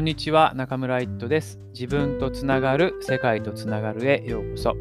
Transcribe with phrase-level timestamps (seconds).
[0.00, 1.60] こんにちは、中村一斗です。
[1.74, 4.74] 自分とつながる、世界とつながるへようこそ。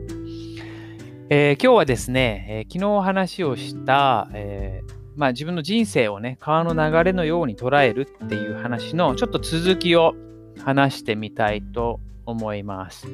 [1.29, 10.15] えー、今日はですね、えー、昨日話をした、えー、まあ、自分の人生をね、川の流れのように捉えるっていう話のちょっと続きを
[10.63, 13.05] 話してみたいと思います。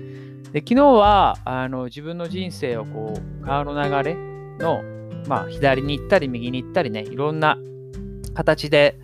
[0.52, 4.16] で昨日はあの自分の人生をこう川の流れ
[4.60, 4.84] の、
[5.28, 7.58] まあ、左に行ったり右に行ったりね、いろんな
[8.36, 8.96] 形で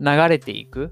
[0.00, 0.90] 流れていく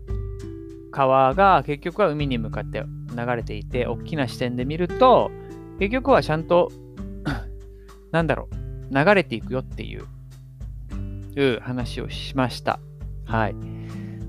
[0.90, 2.82] 川が結局は海に向かって
[3.16, 5.30] 流れていて、大きな視点で見ると、
[5.78, 6.70] 結局はちゃんと
[8.12, 8.48] なんだろ
[8.90, 12.80] う、流れていくよっていう話をしました。
[13.24, 13.54] はい。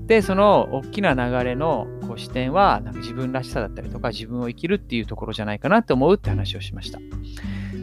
[0.06, 6.98] で、その大きな流れのこう視点は、なんか自分らしさだったりとか、自分を生きるっていうところじゃないかなって思うって話をしました。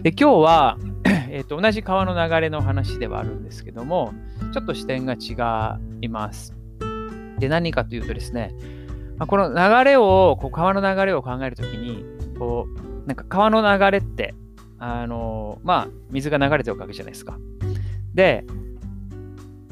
[0.03, 0.77] で、今日は、
[1.31, 4.13] えーと、同じ川の流れの話ではあるんですけども、
[4.53, 6.58] ちょっと視点が違います。
[7.39, 8.53] で、何かというとですね、
[9.17, 12.05] まあ、この流れを、こう川の流れを考えるときに、
[12.37, 12.67] こ
[13.03, 14.33] う、なんか川の流れって、
[14.77, 17.37] あのまあ、水が流れてるわけじゃないですか。
[18.13, 18.45] で、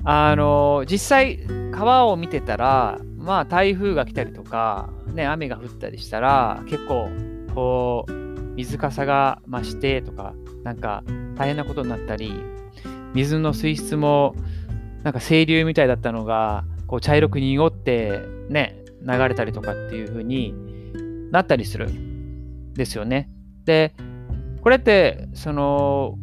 [0.04, 1.40] あの実際、
[1.72, 7.10] 川を見てたら、まあ、台風が来たりとか、ね、雨が降ったりしたら、結構、
[7.54, 8.12] こう、
[8.56, 11.04] 水かさが増してとか、なんか
[11.38, 12.34] 大変なことになったり、
[13.14, 14.36] 水の水質も、
[15.04, 20.54] なんか清流みたいだったのが、こう茶色く濁ってね、流れたりとかっていう風に
[21.32, 23.30] なったりするんですよね。
[23.66, 23.94] で、
[24.62, 26.16] これって、その、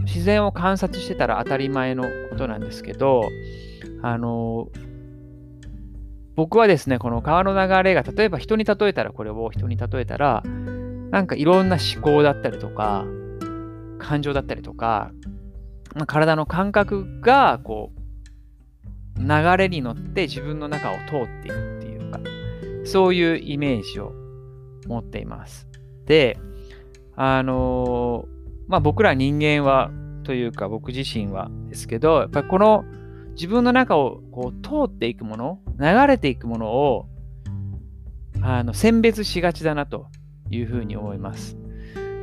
[0.00, 3.22] 自然を観察してたら当たり前のことなんですけど、
[4.02, 4.68] あの、
[6.36, 10.42] 僕はですね、この川の流れが、例えば人に例えたら、これを人に例えたら、
[11.10, 13.04] なんかいろんな思考だったりとか、
[13.98, 15.12] 感情だったりとか、
[16.06, 18.03] 体の感覚が、こう、
[19.18, 22.20] 流れに乗って自分の中を通っていくっていうか、
[22.84, 24.12] そういうイメージを
[24.86, 25.68] 持っています。
[26.06, 26.38] で、
[27.16, 28.26] あの
[28.66, 29.90] まあ僕ら人間は、
[30.24, 32.84] というか僕自身はですけど、やっぱりこの
[33.34, 37.06] 自分の中をこう通っていくもの、流れていくものを
[38.40, 40.06] あの選別しがちだなと
[40.50, 41.56] いうふうに思います。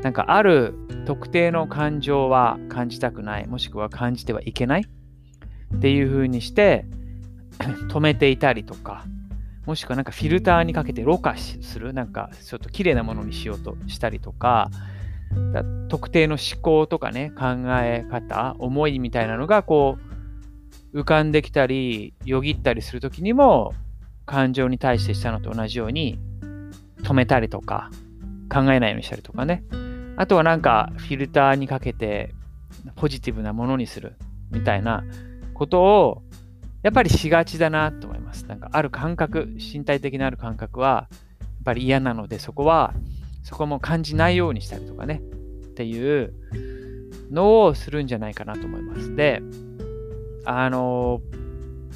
[0.04, 0.74] なんかある
[1.06, 4.86] 特定の感情は感じたくない、もしくは感じてはいけない
[5.82, 6.86] っていう風にして
[7.90, 9.04] 止めていたりとか、
[9.66, 14.70] もしくはなんかフィルターにかけてろ過する、なんかちょっと綺麗なものにしようとしたりとか、
[15.90, 17.46] 特定の思考とかね、考
[17.82, 19.98] え方、思いみたいなのがこ
[20.94, 23.74] う浮かんできたり、よぎったりするときにも、
[24.28, 26.20] 感情に対してしたのと同じように
[27.02, 27.90] 止めたりとか、
[28.54, 29.64] 考えないようにしたりとかね。
[30.16, 32.36] あとはなんかフィルターにかけて
[32.96, 34.14] ポジティブなものにする
[34.52, 35.04] みたいな
[35.62, 36.24] ことを
[36.82, 38.48] やっぱりしがちだなと思います。
[38.48, 42.96] なんかある感覚、身体的なある感覚はやっぱり嫌なので、そこは、
[43.44, 45.22] そこも感じないようにしたりとかね、
[45.66, 46.34] っていう
[47.30, 49.16] のをするんじゃないかなと思います。
[49.16, 49.44] で、
[50.46, 51.22] あの、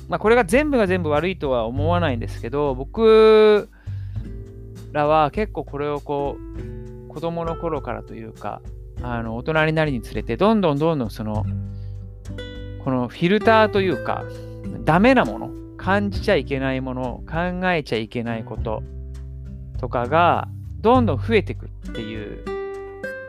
[0.09, 3.67] まあ、これが全部が全部悪いとは思わないんですけど、僕
[4.91, 8.61] らは結構これをこう、子供の頃からというか、
[9.01, 11.43] あの大人になりにつれて、どんどんどんどんその
[12.85, 14.23] このフィルターというか、
[14.83, 18.83] ダメなもの、感じちゃいけないもの、考えちゃいけないこと
[19.79, 20.47] とかが、
[20.81, 22.45] どんどん増えてくっていう、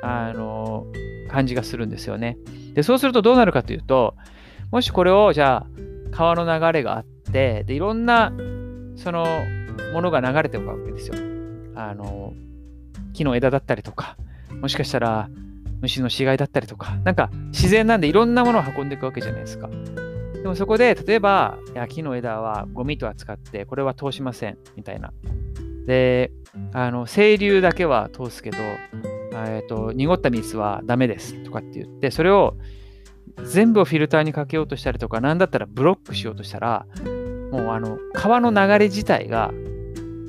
[0.03, 0.87] あの、
[1.31, 2.37] 感じがするんですよね。
[2.75, 4.15] で、そうするとどうなるかというと、
[4.71, 5.67] もしこれを、じゃあ、
[6.11, 8.35] 川の流れがあって、で、いろんな、
[8.97, 9.25] その、
[9.95, 11.15] ものが流れてるわけですよ。
[11.75, 12.35] あの、
[13.15, 14.19] 木の枝だったりとか、
[14.61, 15.31] もしかしたら、
[15.81, 19.69] 虫の死骸だったりとか、なんか自然なんでいろんなものを運んでいくわけじゃないですか。
[20.35, 25.13] でもそこで、例えば、木の枝はゴミと扱って、これは通しません、みたいな。
[25.87, 26.31] で、
[26.73, 28.59] あの、清流だけは通すけど、
[29.33, 32.57] えっと、濁った水はダメですとかって言って、それを
[33.45, 36.87] 全部をフィルターにかけようとしたりとか、なんだったらブロックしようとしたら、
[37.51, 39.53] もうあの、川の流れ自体が、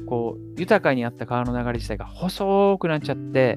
[0.07, 3.55] こう、豊かにあった川の流れ自体が細くなっちゃって、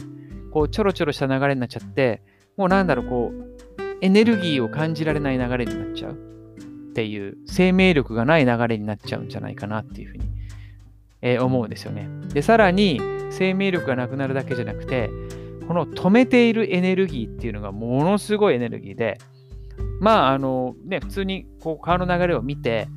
[0.51, 2.23] こうちょろちょろした流れになっちゃって、
[2.57, 3.61] もうなんだろう、こう、
[4.01, 10.25] エネルギーを感じられない流れになっちゃうっていう、生命力がない流れになっちゃうんじゃないかなっていうふうに、
[11.23, 12.09] えー、思うんですよね。
[12.33, 13.01] で、さらに
[13.31, 15.11] 生命力がなくなるだけじゃなくて、
[15.67, 19.19] この止めているエネルギーっていうのがものすごいエネルギーで、
[20.01, 22.89] まあ、あのね、普通にこう川の流れを見て、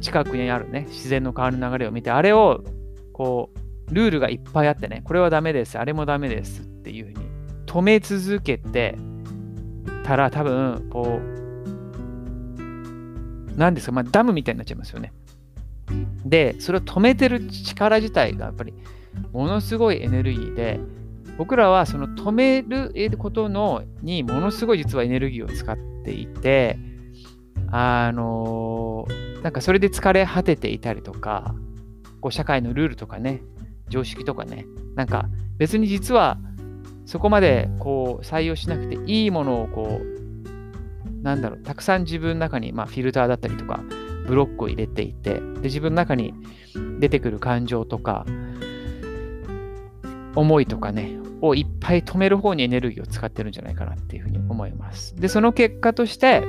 [0.00, 2.64] 近くにあるね、自然の川の流れを見て、あれを
[3.12, 3.58] こう
[3.90, 7.18] ルールがいっぱいあってね、これはダメです、あれもダメですっていうふうに
[7.66, 8.96] 止め続けて
[10.04, 11.36] たら多分、こう、
[13.56, 15.12] 何ですか、まあ、ダムみたいになっちゃいますよね。
[16.24, 18.74] で、それを止めてる力自体がやっぱり
[19.32, 20.80] ものすごいエネルギーで、
[21.38, 26.78] 僕らはその止めることのにものすごい実はエネルギーを使っていて、
[27.70, 29.06] あの
[29.42, 31.54] なんかそれで疲れ果てていたりとか、
[32.20, 33.42] こう社会のルールとかね、
[33.88, 35.28] 常識とかね、なんか
[35.58, 36.38] 別に実は
[37.04, 43.80] そこまでこう採用しなくていいものをこう、なんだろう、たくさん自分の中に、まあ、フィルターだったりとか、
[44.26, 46.34] ブロックを入れていて、で自分の中に
[46.98, 48.26] 出てくる感情とか、
[50.34, 55.14] 思いとかね、をいっぱい止める方にエネルギーを使ってるんじゃないかなっていうふうに思います。
[55.16, 56.42] で、その結果として、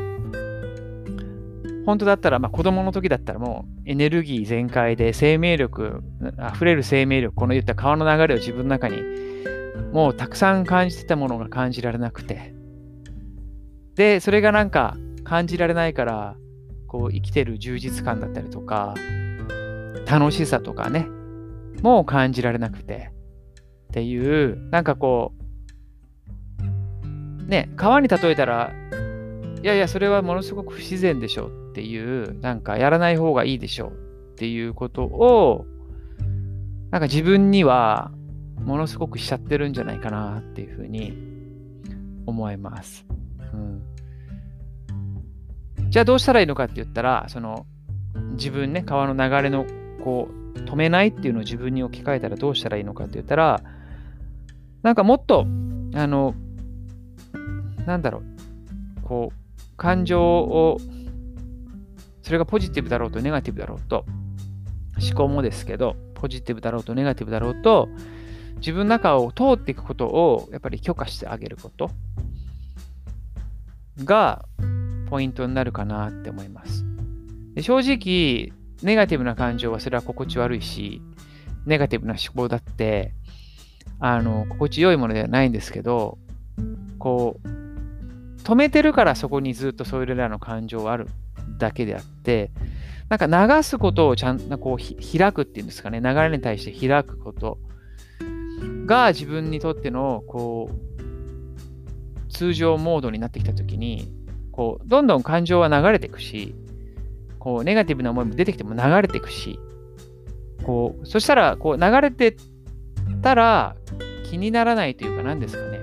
[1.88, 6.04] 本当だったら、まあ、子供の時だったらもうエネルギー全開で生命力、
[6.54, 8.98] 溢れる生命力、この言った川の流れを自分の中に
[9.94, 12.54] もうたくさん感じてたものが感じられなくて、
[13.96, 16.36] で、それがなんか感じられないから、
[16.88, 18.94] こう生きてる充実感だったりとか、
[20.06, 21.08] 楽しさとかね、
[21.84, 23.14] もう感じられなくて、
[23.92, 25.32] っていう、なんかこ
[27.46, 28.74] う、ね、川に例えたら、
[29.64, 35.66] いやいや、それはものすごく不自然でしょっていう、なんかやらない方がいいでしょっていうことを、
[36.92, 38.12] なんか自分には
[38.60, 41.18] ものすごくしちゃってるんじゃないかなっていうふうに
[42.26, 43.06] 思います。
[43.54, 43.82] うん、
[45.90, 47.66] じゃあどうしたらいいのかって言ったら、その
[48.34, 49.66] 自分ね、川の流れの
[50.04, 53.62] こう止めないっていうのを自分に置き換えたらどうしたらいいのかって言ったら、
[54.84, 55.46] なんかもっと、
[55.96, 56.36] あの、
[57.86, 58.20] なんだろ
[59.00, 59.47] う、こう、
[59.78, 60.78] 感情を、
[62.24, 64.06] それがポジティブだろうとネガティブだろうと、
[65.00, 67.88] 思考もですけど、ポジティブだろうとネガティブだろうと、
[68.58, 71.92] 自分の中を通っていくことをやっぱり許可してあげること
[74.04, 74.46] が
[75.10, 76.84] ポイントになるかなって思います。
[77.54, 78.52] で正直、
[78.84, 81.02] ネガティブな感情はそれは心地悪いし、
[81.66, 83.14] ネガティブな思考だって、
[84.00, 86.18] あの、心地よいものではないんですけど、
[87.00, 87.57] こう、
[88.48, 91.10] 止めてるからそこにずっとそれらの感情はある
[91.58, 92.50] だけであって、
[93.10, 97.58] なんか流すことをちゃんとこう開くっていうんですかね、流れに対して開くこと
[98.86, 104.10] が自分にとってのこう通常モードになってきたときに、
[104.54, 106.56] こうどんどん感情は流れていくし、
[107.40, 109.60] こうネガティブな思いも出てきても流れていくし、
[110.64, 112.38] こうそしたらこう流れて
[113.22, 113.76] たら
[114.30, 115.77] 気にならないというか何ですかね、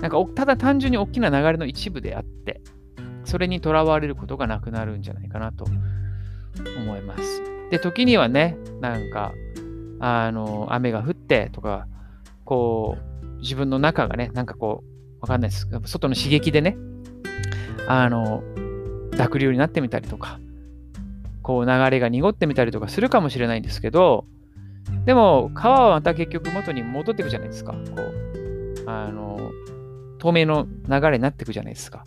[0.00, 2.60] なんかただ単純に大きな流れの一部であって、
[3.24, 7.42] それにとらわれることがなくなるんじゃないかなと思います。
[7.70, 9.32] で、時にはね、なんか
[9.98, 11.86] あの、雨が降ってとか、
[12.44, 15.68] こう、自分の中がね、なんかこう、わかんないです。
[15.84, 16.76] 外の刺激でね、
[17.88, 18.42] あの、
[19.16, 20.38] 濁流になってみたりとか、
[21.42, 24.26] こう流れが濁ってみたりとかするかもしれないんですけど、
[25.04, 27.72] でも川はまた結局元に戻っていくじゃないですか。
[27.72, 29.38] こう、あの、
[30.18, 32.04] 透明の流れになっていくじゃないですか。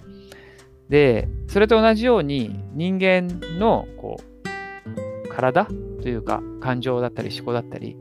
[0.89, 3.27] で、それと同じように人間
[3.59, 5.65] のこう体
[6.01, 7.97] というか、感情だったり思考だったり、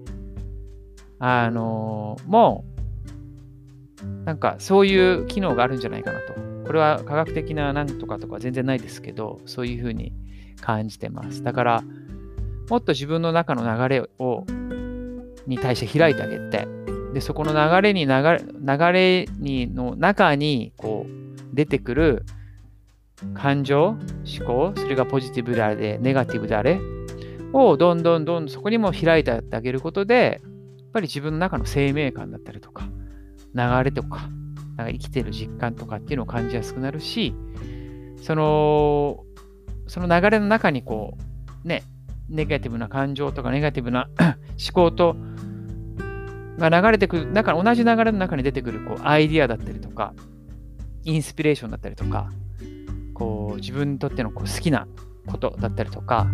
[1.18, 2.64] あのー、も
[4.02, 6.34] う、なんかそういう機能があるんじゃないかなと。
[6.66, 10.12] これは科学的ななんとかとか全然ないですけど、そういうふうに
[10.60, 11.42] 感じてます。
[11.42, 11.82] だから、
[12.68, 14.44] もっと自分の中の流れを、
[15.46, 16.68] に対して開いてあげて、
[17.18, 22.24] で、そこの流れに流れ、流れにの中に、こう、出てくる
[23.34, 23.96] 感情、
[24.38, 26.80] 思考、それがポジティブであれ、ネガティブであれ、
[27.52, 32.88] をどんどんどんそこにも開いてあげることで、やっぱり自分の中の生命感だったりとか、
[33.52, 34.28] 流れとか、
[34.76, 37.34] なんか生きてる実感とかっていうのを感じやすくなるし、
[38.22, 39.24] その、
[39.88, 41.18] その流れの中にこ
[41.64, 41.82] う、ね、
[42.28, 44.08] ネガティブな感情とかネガティブな
[44.54, 45.16] 思考と、
[46.58, 50.12] が流れてくる、中同じ流れの中に出てくるこうアイディアだったりとか、
[51.04, 52.30] インスピレーションだったりとか、
[53.14, 54.86] こう自分にとってのこう好きな
[55.26, 56.26] ことだったりとか、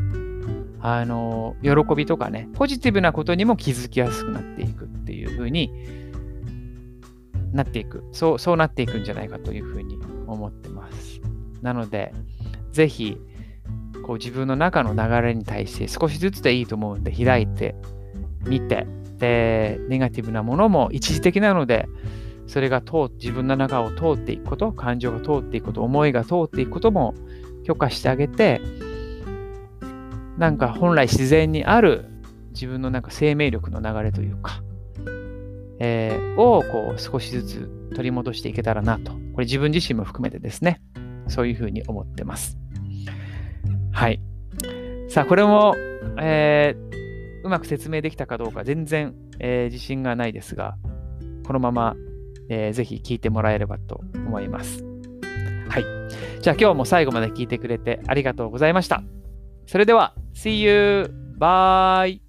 [0.80, 5.70] あの、喜びとかね、ポジティブなことにも気づきやすくなっていくっていう風に
[7.52, 8.04] なっていく。
[8.12, 11.20] そう、そうなっていくんじゃないかというふうに思ってます。
[11.62, 12.12] なので、
[12.70, 13.16] ぜひ、
[14.04, 17.74] こう自分の中の流れに対して少しずつでいいと思うんで開いて
[18.46, 18.86] みて、
[19.24, 21.88] で、ネガティブなものも一時的なので、
[22.46, 27.14] それが通自分の中を通っていくこと、感情が通っていくこと、思いが通っていくことも
[27.64, 28.60] 許可してあげて、
[30.36, 32.06] なんか本来自然にある
[32.50, 34.62] 自分のなんか生命力の流れというか、
[35.78, 39.12] えー、をこう少しずつ取り戻していけたらなと。
[39.12, 40.82] これ自分自身も含めてですね。
[41.28, 42.58] そういうふうに思ってます。
[43.90, 44.20] はい。
[45.08, 45.74] さあ、これも
[46.18, 46.93] えー、
[47.44, 50.76] うまく説明できたかどうか全然、えー、自信がないですが、
[51.46, 51.94] このまま、
[52.48, 54.82] えー、ぜひ聞いてもらえればと思います。
[55.68, 55.84] はい。
[56.40, 59.02] じゃあ今日も最後まで聞いてくれてありがとうございました。
[59.66, 61.10] それでは、See you!
[61.38, 62.23] Bye!